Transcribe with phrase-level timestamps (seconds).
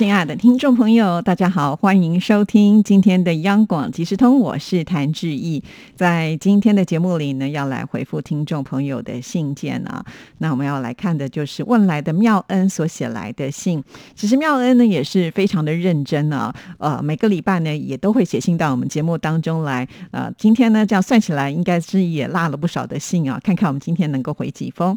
[0.00, 5.62] 亲爱的听众朋友，大家好，欢迎收听今天的央广即时通，我是谭志毅。
[5.94, 10.02] 在今天的节目里呢，要来回复听众朋友的信件啊。
[10.38, 13.84] 那我们要来看的就是问来的妙恩所写来的信。
[14.14, 19.86] 其实妙恩呢也是非常的认真啊，呃，每个礼拜呢也都会写信到我们节目当中来。
[20.12, 23.38] 呃，今天呢这样算起来，应该是也落了不少的信啊。
[23.44, 24.96] 看看我们今天能够回几封。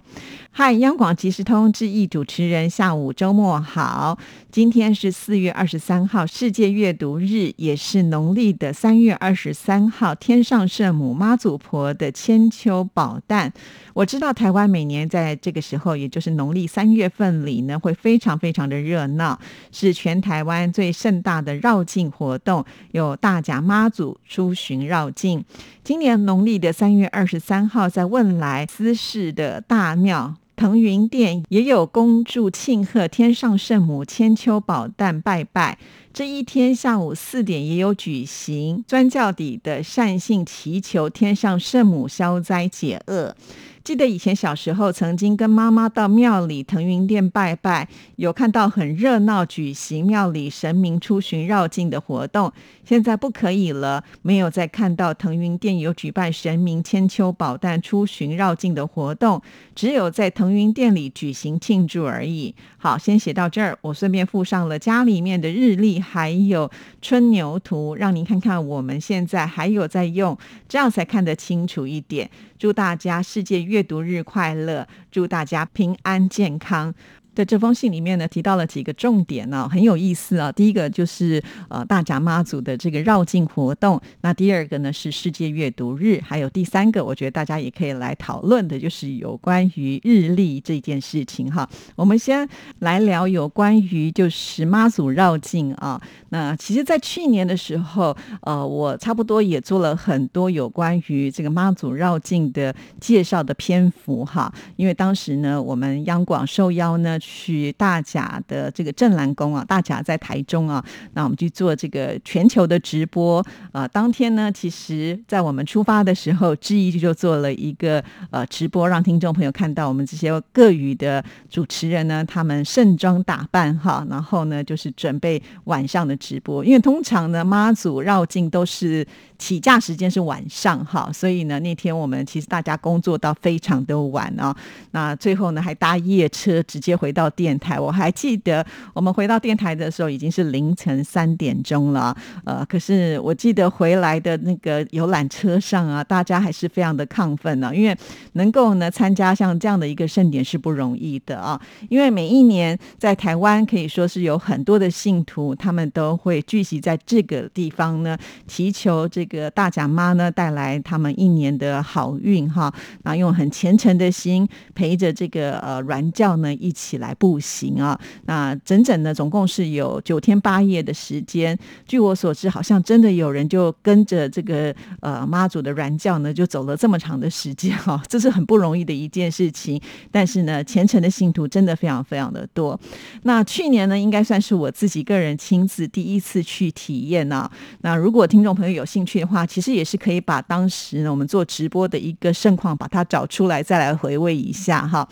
[0.51, 4.17] 嗨，央广即时通志毅主持人，下午周末好。
[4.49, 13.51] 今天是四月二十三号，世界阅读日，也是农历的三月二十三号，天上圣母妈祖婆的千秋宝诞。
[13.93, 19.39] 我知道台湾每年在这个时候，也就是农历三月份里呢，会非常非常的热闹，
[19.71, 25.43] 是全台湾最盛大的绕境活动，有大甲妈祖出巡绕境。
[25.83, 30.35] 今年农历的三月二十三号，在汶莱司氏的大庙。
[30.63, 35.77] 腾云殿也有恭祝庆贺天上圣母千秋宝诞拜拜，
[36.13, 43.35] 这一天下午四点也有举行专教底的善信祈求天上圣母消灾解厄。
[43.83, 52.53] 记得以前小时候曾经跟妈妈到庙里腾云殿拜拜，有看到很热闹举行庙里神明出巡绕境的活动。
[52.85, 59.41] 现在不可以了，没有再看到腾云殿有举办神明千秋宝诞出巡绕境的活动，
[59.75, 62.55] 只有在腾云殿里举行庆祝而已。
[62.77, 70.37] 好，先写到这儿，我顺便附上了家里面的日历，还有春牛图，让您看看我们现在还有在用，
[70.69, 72.29] 这样才看得清楚一点。
[72.57, 74.87] 祝大家世界阅读日快乐！
[75.09, 76.93] 祝大家平安健康。
[77.35, 80.51] 在这封信里面呢，提到了几个重点呢，很有意思啊。
[80.51, 91.67] 第一个就是呃大甲妈祖的这个绕境活动，那第二个呢是世界阅读日，还有第三个，我觉得大家也可以来讨论的，就是有关于日历这件事情哈。
[91.95, 92.47] 我们先
[92.79, 95.99] 来聊有关于就是妈祖绕境啊。
[96.29, 107.19] 那其实，在去年的时候，呃，我差不多也做了很多有关于这个妈祖绕境的介绍的篇幅哈，因为当时呢，我们央广受邀呢。
[107.23, 113.87] 去大甲的这个镇澜宫啊，大甲在台中啊，那我们去做这个全球的直播啊。
[113.87, 129.07] 当天呢，其实在我们出发的时候，志毅就做了一个呃直播，让听众朋友看到我们这些各语的主持人呢，他们盛装打扮哈，然后呢就是准备晚上的直播，因为通常呢妈祖绕境都是
[129.37, 134.53] 起驾时间是晚上哈，所以呢那天我们其实大家工作到非常的晚啊，
[134.91, 137.12] 那最后呢还搭夜车直接回。
[137.13, 142.15] 到电台，我还记得我们回到电台的时候已经是凌晨三点钟了。
[142.45, 147.95] 呃，可是我记得回来的那个游览车上啊，大家还是非常的亢奋呢，因为
[148.33, 151.59] 能够呢参加像这样的一个盛典是不容易的啊。
[151.89, 162.73] 因为每一年在台湾可以说是有很多的信徒，他们都会聚集在这个地方呢，祈求这个大甲妈呢带来他们一年的好运哈。
[163.03, 166.93] 然后用很虔诚的心陪着这个呃软教呢一起。
[167.03, 171.57] 来步行啊，那整整呢，总共是有九天八夜的时间。
[171.85, 179.79] 据我所知，好像真的有人就跟着这个呃妈祖的软教呢，就走了这么长的时间哈， 这是很不容易的一件事情。
[180.09, 182.79] 但是呢，虔诚的信徒真的非常非常的多。
[183.23, 187.51] 那去年呢，应该算是我自己个人亲自第一次去体验啊。
[187.81, 195.07] 那如果听众朋友有兴趣的话，其实也是可以把当时呢我们做直播的一个盛况把它找出来，再来回味一下哈。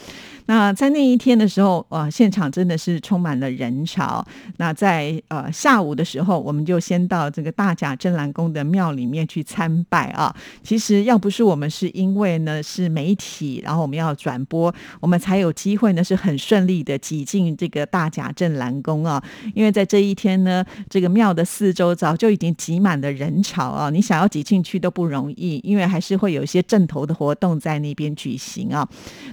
[0.45, 4.25] 那在那一天的时候，呃，现场真的是充满了人潮。
[4.57, 10.35] 那在呃下午的时候，我们就先到这个大甲镇澜宫的庙里面去参拜啊。
[10.63, 19.21] 其实要不是我们是因为呢是媒体，然后我们要转播，我们才有机会呢是很顺利的挤进这个大甲镇澜宫啊。
[19.53, 28.87] 因为在这一天呢，这个庙的四周早就已经挤满了人潮啊，你想要挤进去都不容易，因为还是会有一些正头的活动在那边举行啊。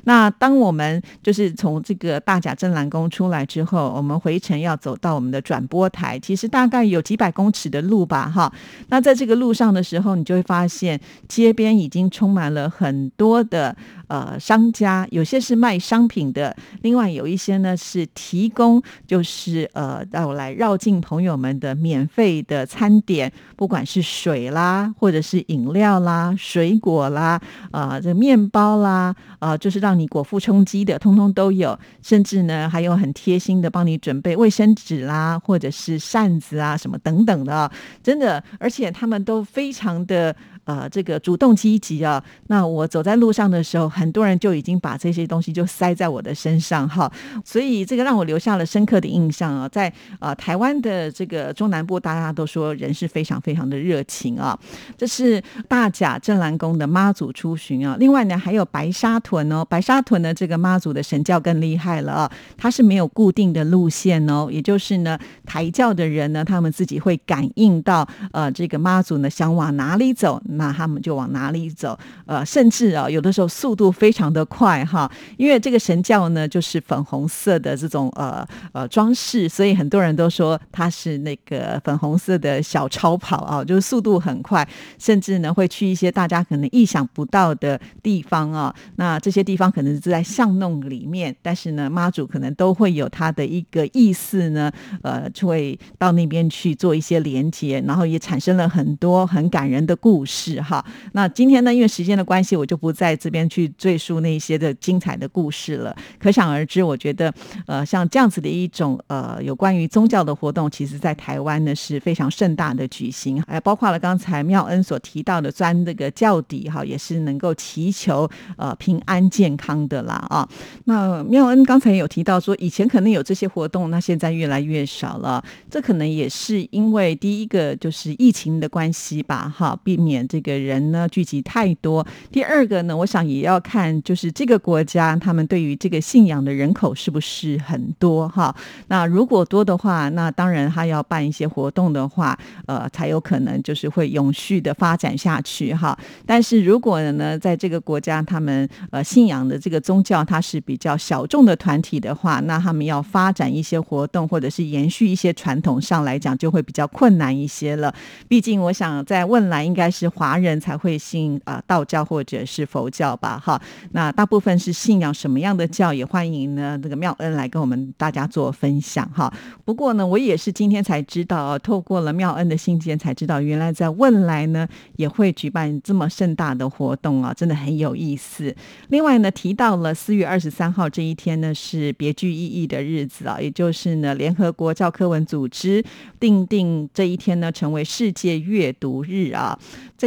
[0.04, 8.52] 那当我们就是从这个大甲镇澜宫出来之后，我们回程要走到我们的转播台，其实大概有几百公尺的路吧，哈。
[8.88, 13.76] 那在这个路上的时候，你就会发现街边已经充满了很多的
[14.08, 27.40] 呃商家，有些是卖商品的，另外有一些呢是提供就是呃让我来绕境朋友们的免费的餐点，不管是水啦，或者是饮料啦、水果啦、
[27.70, 37.70] 啊这面包啦，啊就是让你果腹充饥的，通通都有，甚至呢还有很贴心的帮你准备卫生纸啦，或者是扇子啊什么等等的，
[38.02, 40.34] 真的，而且他们都非常的。
[40.68, 47.10] 呃，这个主动积极啊，那我走在路上的时候，很多人就已经把这些东西就塞在我的身上哈，
[47.42, 49.66] 所以这个让我留下了深刻的印象啊。
[49.66, 54.58] 在呃台湾的这个中南部，大家都说人是非常非常的热情啊。
[54.98, 70.38] 这是大甲镇澜宫的妈祖出巡啊，另外呢还有白沙屯哦，白沙屯的这个妈祖的神教更厉害了啊，它是没有固定的路线哦，也就是呢抬轿的人呢，他们自己会感应到呃这个妈祖呢想往哪里走。
[70.58, 71.98] 那他们就往哪里走？
[72.26, 84.68] 呃，甚至啊，有的时候速度非常的快哈，因为这个神教呢，就是粉红色的这种呃呃装饰，所以很多人都说它是那个粉红色的小超跑啊，就是速度很快，
[84.98, 88.74] 甚至呢会去一些大家可能意想不到的地方啊。
[88.96, 94.70] 那这些地方可能是在巷弄里面，但是呢，妈祖可能都会有他的一个意思呢，
[95.02, 100.47] 呃，就会到那边去做一些连接，然后也产生了很多很感人的故事。
[100.48, 105.94] 是哈，那今天呢，因为时间的关系，我就不在这边去赘述那些的精彩的故事了。
[106.18, 107.32] 可想而知，我觉得
[107.66, 120.48] 呃，像这样子的一种呃，有关于宗教的活动，其实在台湾呢是非常盛大的举行，还包括了刚才妙恩所提到的钻这个教底哈，也是能够祈求呃平安健康的啦啊。
[120.84, 130.37] 那妙恩刚才有提到说，以前可能有这些活动，那现在越来越少了，这可能也是因为第一个就是疫情的关系吧，哈，避免这。
[130.38, 132.06] 这个人呢聚集太多。
[132.30, 138.54] 第二个呢，我想也要看，就是这个国家他们对于这个信仰的人口是不是很多哈？
[138.86, 145.98] 那如果多的话，那当然他要办一些活动的话，呃，才有可能就是会永续的发展下去哈。
[146.24, 157.92] 但是如果呢，在这个国家他们呃信仰的这个宗教它是比较小众的团体的话，那他们要发展一些活动或者是延续一些传统上来讲，就会比较困难一些了。
[158.28, 160.27] 毕竟我想在汶莱应该是华。
[160.28, 163.58] 华人才会信啊道教或者是佛教吧，哈，
[163.92, 165.90] 那大部分是信仰什么样的教？
[165.90, 169.32] 也欢迎呢这个妙恩来跟我们大家做分享哈。
[169.64, 178.54] 不过呢，我也是今天才知道，透过了妙恩的信件才知道，原来在汶来呢也会举办这么盛大的活动啊，真的很有意思。
[178.88, 185.82] 另外呢，提到了四月二十三号这一天呢是别具意义的日子啊，也就是呢联合国教科文组织
[186.20, 189.58] 定定这一天呢成为世界阅读日啊，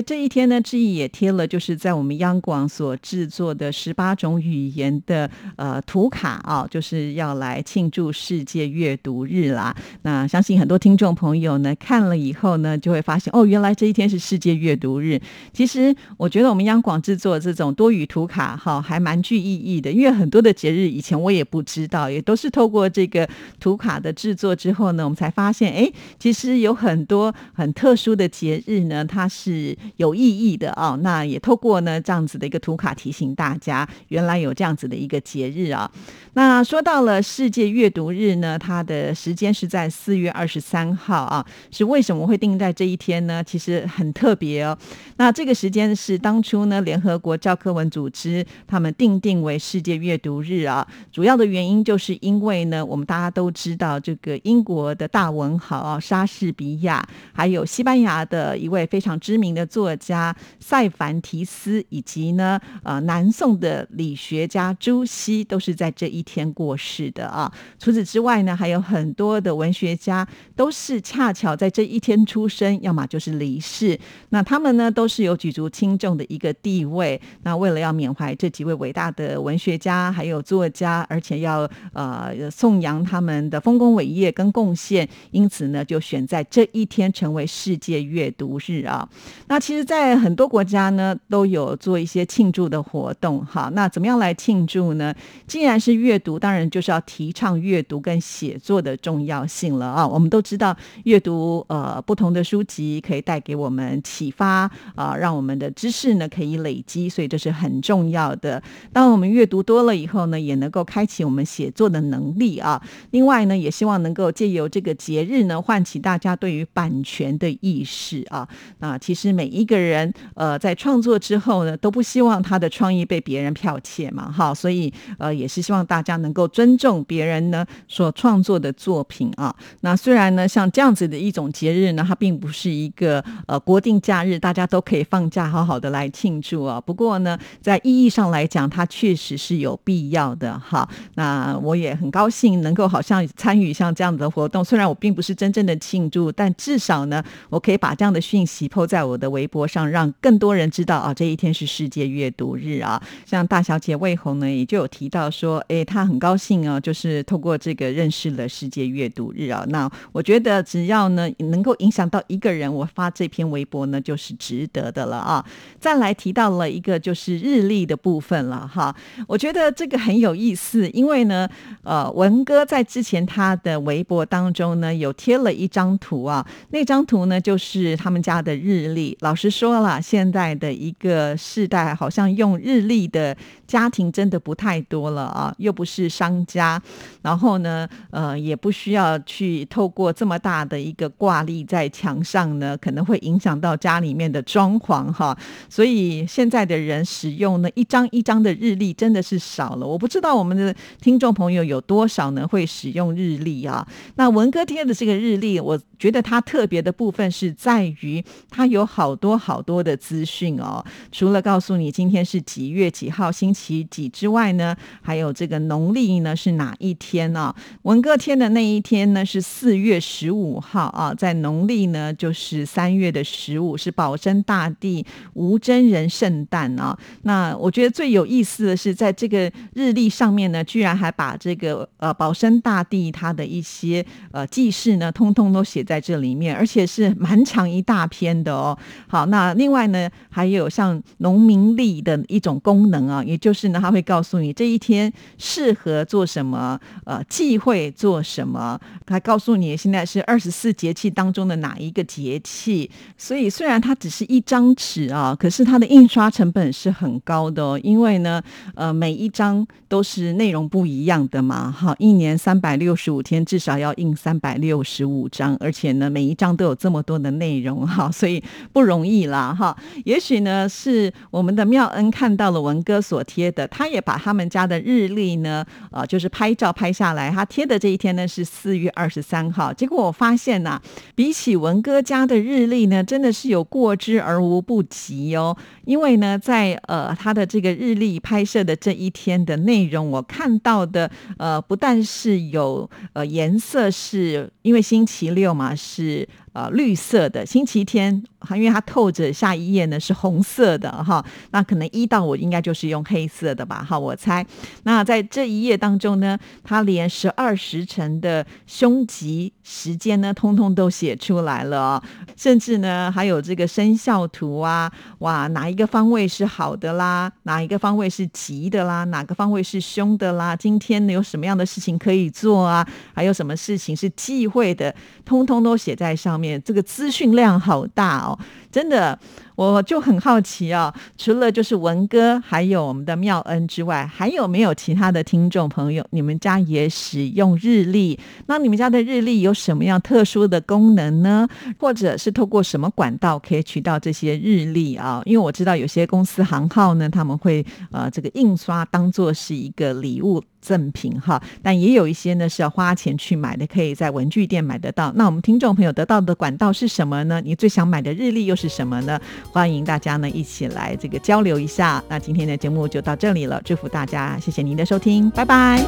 [0.01, 9.75] 这一天呢，志毅也贴了，就是在我们央广所制作的十八种语言的呃图卡啊，就是要来庆祝世界阅读日啦。
[10.03, 15.19] 那相信很多听众朋友呢看了以后呢，就会发现哦，原来这一天是世界阅读日。
[15.53, 23.27] 其实我觉得我们央广制作这种多语图卡哈，还蛮具意义的，因为很多的节日以前我也不知道，也都是透过这个
[23.59, 29.77] 图卡的制作之后呢，我们才发现，哎，其实有很多很特殊的节日呢，它是。
[29.98, 35.92] 有意义的啊，那也透过呢这样子的一个图卡提醒大家，原来有这样子的一个节日啊。
[36.34, 43.44] 那说到了世界阅读日呢，它的时间是在四月二十三号啊，是为什么会定在这一天呢？
[43.44, 44.78] 其实很特别哦。
[45.18, 59.81] 那这个时间是当初呢联合国教科文组织他们定定为世界阅读日啊，主要的原因就是因为呢，我们大家都知道这个英国的大文豪啊莎士比亚，还有西班牙的一位非常知名的作。
[59.81, 67.52] 作家塞凡提斯以及呢，呃，南宋的理学家朱熹都是在这一天过世的啊。
[67.80, 74.00] 除此之外呢，还有很多的文学家都是恰巧在这一天出生，要么就是离世。
[74.30, 77.19] 那他们呢，都是有举足轻重的一个地位。
[77.42, 89.09] 那为了要缅怀这几位伟大的文学家还有作家，而且要呃颂扬他们的丰功伟业跟贡献，因此呢，就选在这一天成为世界阅读日啊。
[89.47, 89.81] 那其其实。
[89.92, 93.69] 在很多国家呢，都有做一些庆祝的活动，哈。
[93.73, 95.13] 那怎么样来庆祝呢？
[95.47, 100.07] 既然是阅读，当然就是要提倡阅读跟写作的重要性了啊。
[100.07, 100.73] 我们都知道，
[101.04, 108.63] 阅读呃不同的书籍可以带给我们启发啊，让我们的知识呢可以累积，所以这是很重要的。
[108.94, 112.81] 当我们阅读多了以后呢，也能够开启我们写作的能力啊。
[113.09, 118.47] 另外呢，也希望能够借由这个节日呢，唤起大家对于版权的意识啊。
[118.80, 129.56] 那其实每一一个人呃在创作之后呢，都不希望他的创意被别人剽窃嘛，哈，所以呃也是希望大家能够尊重别人呢所创作的作品啊。
[129.81, 136.81] 那虽然呢，像这样子的一种节日呢，它并不是一个呃国定假日，大家都可以放假好好的来庆祝啊。
[136.81, 140.89] 不过呢，在意义上来讲，它确实是有必要的哈。
[141.15, 153.02] 那我也很高兴能够好像参与像这样的活动，虽然我并不是真正的庆祝，但至少呢，我可以把这样的讯息抛在我的微博上，让更多人知道啊，这一天是世界阅读日啊。
[153.26, 159.66] 像大小姐魏红呢，也就有提到说，哎，她很高兴啊，就是透过这个认识了世界阅读日啊。
[159.68, 165.46] 那我觉得只要呢能够影响到一个人，我发这篇微博呢就是值得的了啊。
[165.80, 168.96] 再来提到了一个就是日历的部分了哈，
[169.28, 171.50] 我觉得这个很有意思，因为呢，
[171.84, 179.18] 呃，文哥在之前他的微博当中呢有贴了一张图啊，那张图呢就是他们家的日历。
[179.22, 183.36] 老是说了，现在的一个世代好像用日历的
[183.71, 186.81] 家庭真的不太多了啊，又不是商家，
[187.21, 195.37] 然后呢，呃，也不需要去透过这么大的一个挂历在墙上呢，可能会影响到家里面的装潢哈。
[195.69, 199.87] 所以现在的人使用呢一张一张的日历真的是少了。
[199.87, 203.87] 我不知道我们的听众朋友有多少呢会使用日历啊？
[204.16, 210.83] 那文哥贴的这个日历，我觉得它特别的部分是在于它有好多好多的资讯哦。
[211.09, 217.56] 除了告诉你今天是几月几号星期几之外呢，还有这个农历呢是哪一天呢？
[217.83, 225.61] 文革天的那一天呢是四月十五号啊，在农历呢就是三月的十五，是保生大帝无。
[225.61, 238.75] 真人圣诞啊，那我觉得最有意思的是，在这个日历上面呢，居然还把这个呃保生大帝他的一些呃记事呢，通通都写在这里面，而且是蛮长一大篇的哦。
[239.07, 252.90] 好，那另外呢，还有像农民历的一种功能啊，也就就是呢，他会告诉你这一天适合做什么，呃，忌讳做什么，他告诉你现在是二十四节气当中的哪一个节气。
[253.18, 258.42] 所以虽然它只是一张纸啊，可是它的印刷成本是很高的哦，因为呢，
[258.74, 268.42] 呃，每一张都是内容不一样的嘛，哈，一年三百六十五天，至少要印三百六十五张，而且呢，每一张都有这么多的内容，哈，所以
[268.72, 269.78] 不容易啦，哈。
[270.06, 280.80] 也许呢，是我们的妙恩看到了文哥所提贴的，他也把他们家的日历呢，呃，就是拍照拍下来，他贴的这一天呢是四月二十三号，结果我发现呢，
[281.16, 285.57] 比起文哥家的日历呢，真的是有过之而无不及哦。
[285.85, 296.28] 因为呢，在呃他的这个日历拍摄的这一天的内容，我看到的呃不但是有呃颜色，是因为星期六嘛是。
[296.54, 304.45] 呃，绿色的星期天，因为它透着下一页呢是红色的哈，那可能一到我应该就是用黑色的吧哈，我猜。
[304.83, 312.04] 那在这一页当中呢，它连十二时辰的凶吉时间呢，通通都写出来了，
[312.35, 326.42] 甚至呢还有这个生肖图啊，哇，哪一个方位是好的啦，哪一个方位是吉的啦，哪个方位是凶的啦，今天有什么样的事情可以做啊，还有什么事情是忌讳的，通通都写在上。
[326.42, 328.40] 面这个资讯量好大哦，
[328.71, 329.19] 真的。
[329.61, 336.03] 我就很好奇啊，除了就是文哥，还有我们的妙恩之外，还有没有其他的听众朋友？
[336.09, 338.18] 你们家也使用日历？
[338.47, 341.47] 那你们家的日历有什么样特殊的功能呢？
[341.77, 345.21] 或者是透过什么管道可以取到这些日历啊？
[345.25, 355.11] 因为我知道有些公司行号呢，他们会呃这个印刷当做是一个礼物赠品哈，但也有一些呢是要花钱去买的，可以在文具店买得到。
[355.15, 357.41] 那我们听众朋友得到的管道是什么呢？
[357.44, 359.19] 你最想买的日历又是什么呢？
[359.51, 362.03] 欢迎大家呢一起来这个交流一下。
[362.07, 365.83] 那今天的节目就到这里了，祝福大家，谢谢您的收听，拜拜。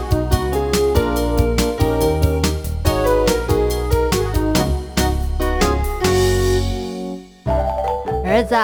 [8.25, 8.55] 儿子，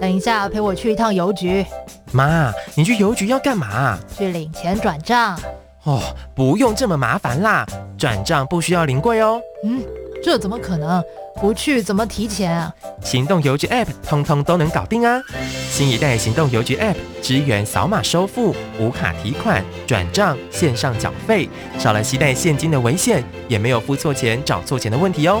[0.00, 1.66] 等一下陪我去一趟邮局。
[2.12, 3.98] 妈，你去邮局要干嘛？
[4.16, 5.38] 去领钱转账。
[5.84, 6.00] 哦，
[6.34, 9.40] 不用这么麻烦啦，转账不需要临柜哦。
[9.64, 9.82] 嗯，
[10.22, 11.02] 这怎么可能？
[11.40, 12.74] 不去怎么提钱啊？
[13.02, 15.18] 行动邮局 App 通通都能搞定啊！
[15.70, 21.48] 新一代行动邮局 App 支援扫码收付、无卡提款、转账、线上缴费，
[21.78, 25.40] 少了携带现金的危险，也没有付错钱、找错钱的问题哦。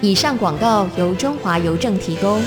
[0.00, 2.40] 以上广告由中华邮政提供。